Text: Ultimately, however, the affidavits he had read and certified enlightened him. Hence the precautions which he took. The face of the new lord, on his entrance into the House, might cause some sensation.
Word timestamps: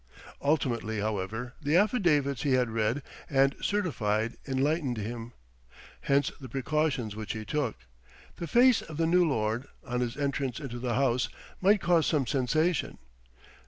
Ultimately, 0.41 0.99
however, 0.99 1.53
the 1.61 1.75
affidavits 1.77 2.41
he 2.41 2.53
had 2.53 2.71
read 2.71 3.03
and 3.29 3.53
certified 3.61 4.35
enlightened 4.47 4.97
him. 4.97 5.31
Hence 6.01 6.31
the 6.41 6.49
precautions 6.49 7.15
which 7.15 7.33
he 7.33 7.45
took. 7.45 7.75
The 8.37 8.47
face 8.47 8.81
of 8.81 8.97
the 8.97 9.05
new 9.05 9.29
lord, 9.29 9.67
on 9.85 9.99
his 9.99 10.17
entrance 10.17 10.59
into 10.59 10.79
the 10.79 10.95
House, 10.95 11.29
might 11.61 11.81
cause 11.81 12.07
some 12.07 12.25
sensation. 12.25 12.97